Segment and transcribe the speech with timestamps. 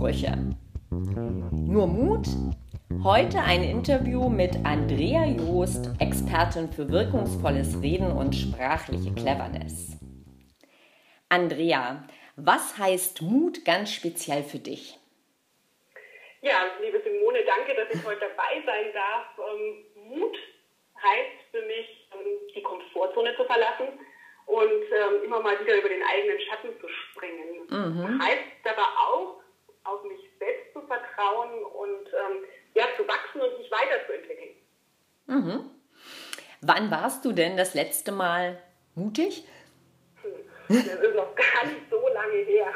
[0.00, 0.32] Mutausbrüche.
[0.90, 2.26] Nur Mut?
[3.04, 9.98] Heute ein Interview mit Andrea Joost, Expertin für wirkungsvolles Reden und sprachliche Cleverness.
[11.28, 14.98] Andrea, was heißt Mut ganz speziell für dich?
[16.40, 19.26] Ja, liebe Simone, danke, dass ich heute dabei sein darf.
[19.38, 20.36] Ähm, Mut
[20.96, 23.86] heißt für mich, ähm, die Komfortzone zu verlassen
[24.46, 27.66] und ähm, immer mal wieder über den eigenen Schatten zu springen.
[27.68, 28.22] Mhm.
[28.22, 29.40] Heißt aber auch,
[29.84, 34.54] auf mich selbst zu vertrauen und ähm, ja, zu wachsen und sich weiterzuentwickeln.
[35.26, 35.70] Mhm.
[36.72, 38.56] Wann warst du denn das letzte Mal
[38.94, 39.42] mutig?
[40.68, 42.68] Das ist noch gar nicht so lange her.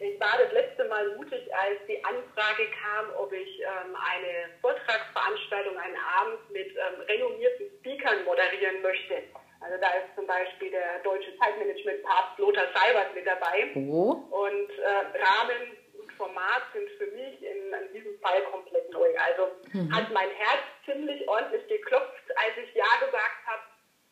[0.00, 5.78] Ich war das letzte Mal mutig, als die Anfrage kam, ob ich ähm, eine Vortragsveranstaltung,
[5.78, 9.22] einen Abend mit ähm, renommierten Speakern moderieren möchte.
[9.60, 13.70] Also da ist zum Beispiel der deutsche Zeitmanagement-Papst Lothar Seibert mit dabei.
[13.76, 14.18] Oh.
[14.34, 19.14] Und äh, Rahmen und Format sind für mich in, in diesem Fall komplett neu.
[19.14, 19.94] Also mhm.
[19.94, 23.62] hat mein Herz ziemlich ordentlich geklopft, als ich Ja gesagt habe.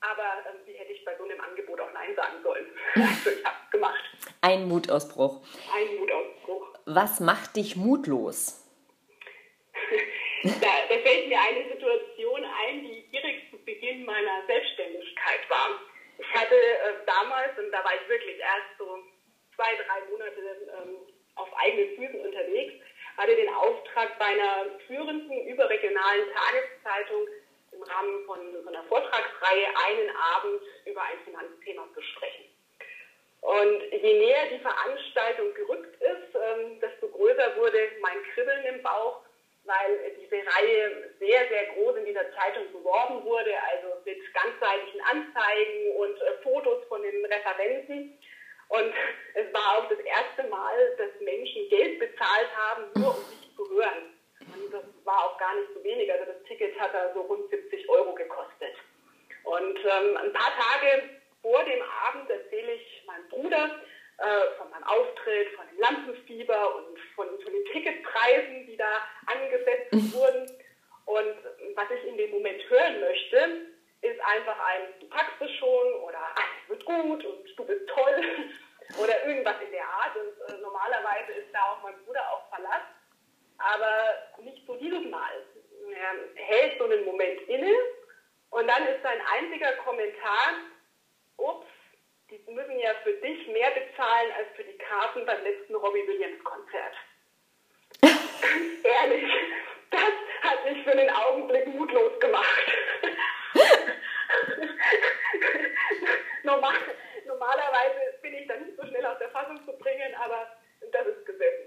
[0.00, 2.66] Aber ähm, wie hätte ich bei so einem Angebot auch Nein sagen sollen?
[2.94, 4.04] also ich habe es gemacht.
[4.86, 5.42] Ein Mutausbruch.
[5.74, 6.66] Ein Mutausbruch.
[6.86, 8.62] Was macht dich mutlos?
[10.44, 15.80] da, da fällt mir eine Situation ein, die direkt zu Beginn meiner Selbstständigkeit war.
[16.18, 18.86] Ich hatte äh, damals, und da war ich wirklich erst so
[19.54, 20.96] zwei, drei Monate ähm,
[21.34, 22.74] auf eigenen Füßen unterwegs,
[23.16, 27.26] hatte den Auftrag bei einer führenden überregionalen Tageszeitung
[27.72, 32.35] im Rahmen von so einer Vortragsreihe einen Abend über ein Finanzthema zu sprechen.
[33.46, 39.20] Und je näher die Veranstaltung gerückt ist, ähm, desto größer wurde mein Kribbeln im Bauch,
[39.62, 45.96] weil diese Reihe sehr, sehr groß in dieser Zeitung beworben wurde, also mit ganzseitigen Anzeigen
[45.96, 48.18] und äh, Fotos von den Referenten.
[48.66, 48.92] Und
[49.34, 53.70] es war auch das erste Mal, dass Menschen Geld bezahlt haben, nur um sich zu
[53.70, 54.10] hören.
[54.40, 56.12] Und das war auch gar nicht so wenig.
[56.12, 58.74] Also das Ticket hat da so rund 70 Euro gekostet.
[59.44, 61.10] Und ähm, ein paar Tage
[61.46, 63.70] vor dem Abend erzähle ich meinem Bruder
[64.18, 69.92] äh, von meinem Auftritt, von dem Lampenfieber und von, von den Ticketpreisen, die da angesetzt
[69.92, 70.12] mhm.
[70.12, 70.46] wurden.
[71.06, 71.36] Und
[71.74, 73.66] was ich in dem Moment hören möchte,
[74.02, 78.22] ist einfach ein, du packst es schon oder alles wird gut und du bist toll
[79.02, 80.16] oder irgendwas in der Art.
[80.16, 82.82] Und äh, normalerweise ist da auch mein Bruder auf Verlass,
[83.58, 85.44] aber nicht so dieses Mal.
[85.92, 87.72] Er hält so einen Moment inne
[88.50, 90.54] und dann ist sein einziger Kommentar,
[91.36, 91.66] ups,
[92.30, 96.42] die müssen ja für dich mehr bezahlen als für die Karten beim letzten Robbie Williams
[96.44, 96.94] Konzert.
[98.00, 99.32] Ganz ehrlich,
[99.90, 102.72] das hat mich für den Augenblick mutlos gemacht.
[106.42, 106.74] Normal,
[107.26, 110.48] normalerweise bin ich dann nicht so schnell aus der Fassung zu bringen, aber
[110.92, 111.66] das ist gesessen.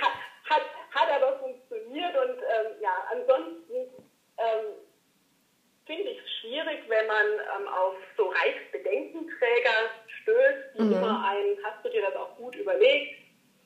[0.00, 0.14] hat,
[0.48, 0.62] hat,
[0.94, 3.74] hat aber funktioniert und ähm, ja, ansonsten
[4.38, 4.74] ähm,
[5.90, 9.90] finde ich es schwierig, wenn man ähm, auf so Reichsbedenkenträger
[10.86, 10.92] mhm.
[10.92, 13.16] immer ein, hast du dir das auch gut überlegt,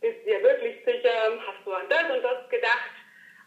[0.01, 2.95] bist du dir wirklich sicher, hast du an das und das gedacht,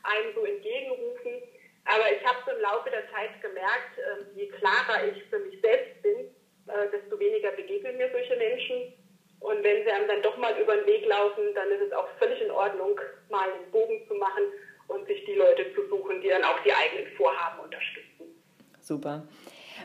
[0.03, 1.43] einem so entgegenrufen.
[1.85, 5.59] Aber ich habe so im Laufe der Zeit gemerkt, äh, je klarer ich für mich
[5.61, 6.31] selbst bin,
[6.67, 8.93] äh, desto weniger begegnen mir solche Menschen.
[9.39, 12.07] Und wenn sie einem dann doch mal über den Weg laufen, dann ist es auch
[12.19, 12.99] völlig in Ordnung,
[13.29, 14.43] mal einen Bogen zu machen
[14.87, 18.35] und sich die Leute zu suchen, die dann auch die eigenen Vorhaben unterstützen.
[18.81, 19.27] Super.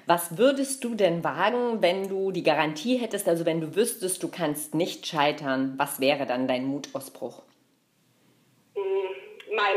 [0.06, 4.30] Was würdest du denn wagen, wenn du die Garantie hättest, also wenn du wüsstest, du
[4.30, 5.74] kannst nicht scheitern?
[5.76, 7.42] Was wäre dann dein Mutausbruch?
[8.74, 9.76] Mm, mein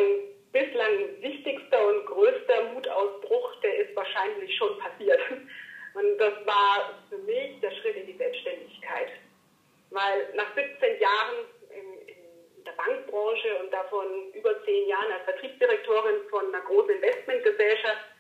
[0.52, 5.20] bislang wichtigster und größter Mutausbruch, der ist wahrscheinlich schon passiert.
[5.94, 9.10] Und das war für mich der Schritt in die Selbstständigkeit.
[9.92, 16.28] Weil nach 17 Jahren in, in der Bankbranche und davon über 10 Jahren als Vertriebsdirektorin
[16.30, 18.15] von einer großen Investmentgesellschaft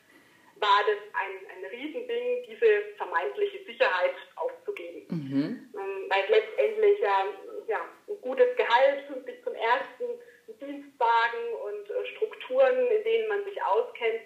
[0.55, 5.05] war das ein, ein Riesending, diese vermeintliche Sicherheit aufzugeben.
[5.09, 5.69] Mhm.
[6.09, 7.25] Weil letztendlich ja,
[7.67, 10.05] ja, ein gutes Gehalt, pünktlich zum ersten,
[10.47, 14.21] ein Dienstwagen und äh, Strukturen, in denen man sich auskennt,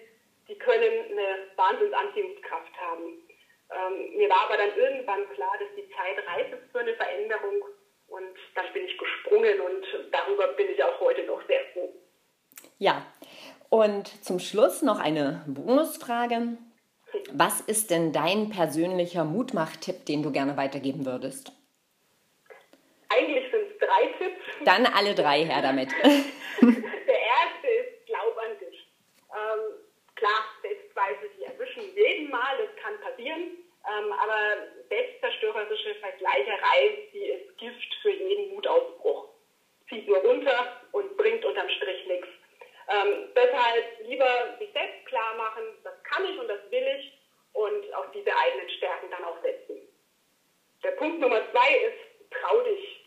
[0.48, 3.26] die können eine Wahnsinnsanziehungskraft haben.
[3.70, 7.62] Ähm, mir war aber dann irgendwann klar, dass die Zeit reif ist für eine Veränderung
[8.08, 11.94] und dann bin ich gesprungen und darüber bin ich auch heute noch sehr froh.
[12.78, 13.06] Ja,
[13.70, 16.58] und zum Schluss noch eine Bonusfrage.
[17.32, 21.52] Was ist denn dein persönlicher Mutmachtipp, den du gerne weitergeben würdest?
[23.08, 24.44] Eigentlich sind es drei Tipps.
[24.64, 25.90] Dann alle drei her damit.
[26.02, 28.86] Der erste ist, glaub an dich.
[29.30, 29.60] Ähm,
[30.14, 33.56] klar, Selbstzweifel, die erwischen jeden Mal, das kann passieren.
[33.80, 38.50] Ähm, aber selbstzerstörerische Vergleicherei, die ist Gift für jeden
[42.90, 47.12] Ähm, deshalb lieber sich selbst klar machen, das kann ich und das will ich
[47.52, 49.78] und auf diese eigenen Stärken dann auch setzen.
[50.82, 53.06] Der Punkt Nummer zwei ist, trau dich,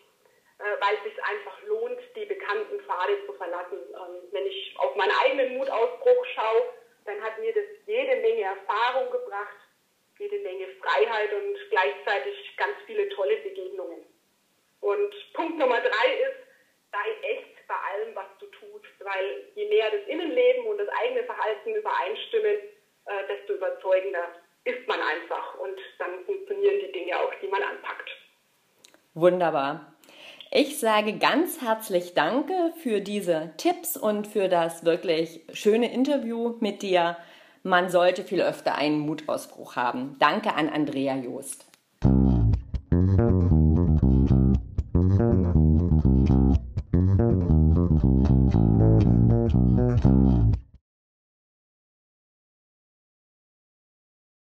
[0.57, 3.77] äh, weil es sich einfach lohnt, die bekannten Pfade zu verlassen.
[3.77, 6.73] Ähm, wenn ich auf meinen eigenen Mutausbruch schaue,
[7.05, 9.57] dann hat mir das jede Menge Erfahrung gebracht,
[10.17, 14.03] jede Menge Freiheit und gleichzeitig ganz viele tolle Begegnungen.
[14.81, 16.41] Und Punkt Nummer drei ist,
[16.91, 21.25] sei echt bei allem, was du tust, weil je mehr das Innenleben und das eigene
[21.25, 22.57] Verhalten übereinstimmen,
[23.05, 24.33] äh, desto überzeugender
[24.65, 28.09] ist man einfach und dann funktionieren die Dinge auch, die man anpackt.
[29.13, 29.93] Wunderbar.
[30.51, 36.81] Ich sage ganz herzlich Danke für diese Tipps und für das wirklich schöne Interview mit
[36.81, 37.17] dir.
[37.63, 40.15] Man sollte viel öfter einen Mutausbruch haben.
[40.19, 41.65] Danke an Andrea Joost.